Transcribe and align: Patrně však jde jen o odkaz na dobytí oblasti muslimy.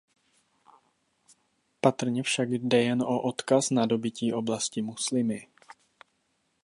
Patrně 1.81 2.23
však 2.23 2.49
jde 2.51 2.83
jen 2.83 3.01
o 3.01 3.21
odkaz 3.21 3.69
na 3.69 3.85
dobytí 3.85 4.33
oblasti 4.33 4.81
muslimy. 4.81 5.47